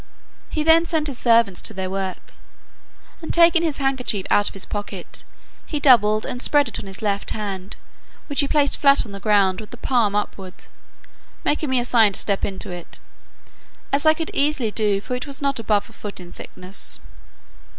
[0.49, 2.33] He then sent his servants to their work,
[3.21, 5.23] and taking his handkerchief out of his pocket,
[5.67, 7.75] he doubled and spread it on his left hand,
[8.25, 10.65] which he placed flat on the ground with the palm upward,
[11.43, 12.97] making me a sign to step into it,
[13.93, 16.99] as I could easily do, for it was not above a foot in thickness.